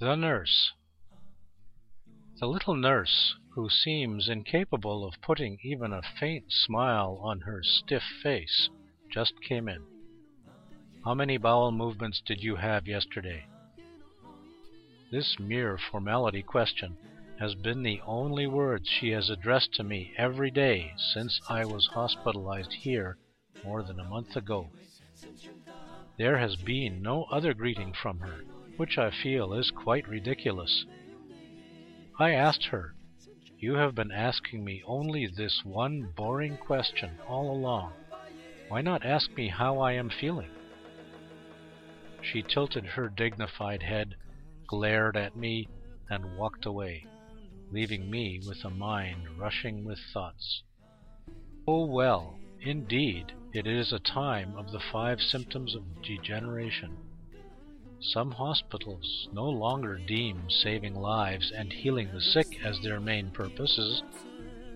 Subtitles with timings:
[0.00, 0.72] THE NURSE
[2.40, 8.02] The little nurse, who seems incapable of putting even a faint smile on her stiff
[8.02, 8.68] face,
[9.12, 9.86] just came in.
[11.04, 13.46] "How many bowel movements did you have yesterday?"
[15.12, 16.96] This mere formality question
[17.38, 21.86] has been the only words she has addressed to me every day since I was
[21.86, 23.16] hospitalized here
[23.62, 24.72] more than a month ago.
[26.18, 28.44] There has been no other greeting from her,
[28.76, 30.84] which I feel is quite ridiculous.
[32.18, 32.94] I asked her,
[33.58, 37.92] "You have been asking me only this one boring question all along.
[38.68, 40.50] Why not ask me how I am feeling?"
[42.22, 44.16] She tilted her dignified head,
[44.66, 45.68] glared at me,
[46.08, 47.06] and walked away,
[47.70, 50.62] leaving me with a mind rushing with thoughts.
[51.66, 56.96] Oh well, indeed, it is a time of the five symptoms of degeneration.
[58.00, 64.02] Some hospitals no longer deem saving lives and healing the sick as their main purposes.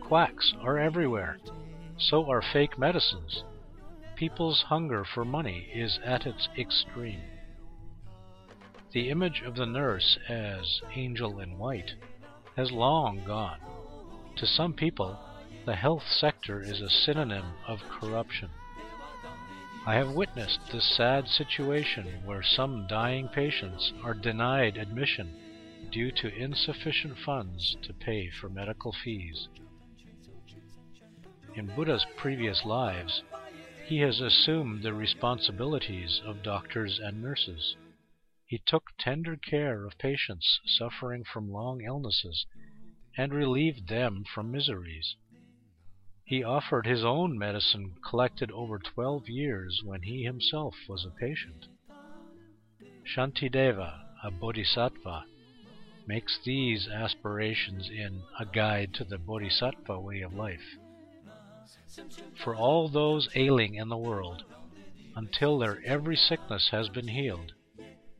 [0.00, 1.38] Quacks are everywhere.
[1.96, 3.44] So are fake medicines.
[4.16, 7.22] People's hunger for money is at its extreme.
[8.92, 11.94] The image of the nurse as angel in white
[12.56, 13.58] has long gone.
[14.36, 15.18] To some people,
[15.66, 18.50] the health sector is a synonym of corruption.
[19.86, 25.28] I have witnessed this sad situation where some dying patients are denied admission
[25.92, 29.46] due to insufficient funds to pay for medical fees.
[31.54, 33.22] In Buddha's previous lives,
[33.84, 37.76] he has assumed the responsibilities of doctors and nurses.
[38.46, 42.46] He took tender care of patients suffering from long illnesses
[43.18, 45.14] and relieved them from miseries.
[46.26, 51.66] He offered his own medicine collected over twelve years when he himself was a patient.
[53.04, 55.24] Shantideva, a bodhisattva,
[56.06, 60.78] makes these aspirations in A Guide to the Bodhisattva Way of Life.
[62.42, 64.44] For all those ailing in the world,
[65.14, 67.52] until their every sickness has been healed,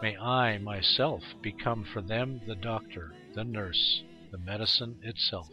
[0.00, 5.50] may I myself become for them the doctor, the nurse, the medicine itself.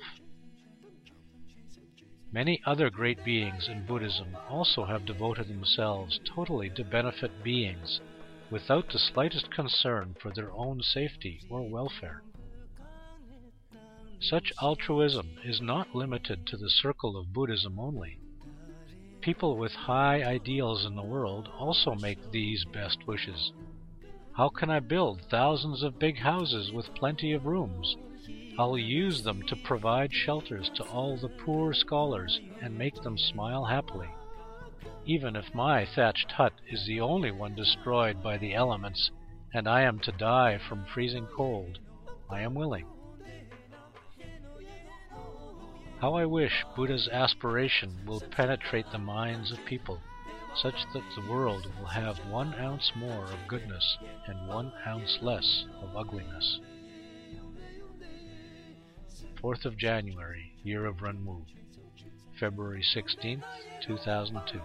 [2.36, 8.02] Many other great beings in Buddhism also have devoted themselves totally to benefit beings
[8.52, 12.24] without the slightest concern for their own safety or welfare.
[14.20, 18.20] Such altruism is not limited to the circle of Buddhism only.
[19.22, 23.54] People with high ideals in the world also make these best wishes.
[24.34, 27.96] How can I build thousands of big houses with plenty of rooms?
[28.58, 33.66] I'll use them to provide shelters to all the poor scholars and make them smile
[33.66, 34.10] happily.
[35.06, 39.12] Even if my thatched hut is the only one destroyed by the elements
[39.54, 41.80] and I am to die from freezing cold,
[42.30, 42.86] I am willing.
[46.00, 50.02] How I wish Buddha's aspiration will penetrate the minds of people,
[50.56, 55.66] such that the world will have one ounce more of goodness and one ounce less
[55.82, 56.60] of ugliness.
[59.46, 61.40] 4th of January, year of Renwu,
[62.40, 63.44] February 16th,
[63.86, 64.60] 2002.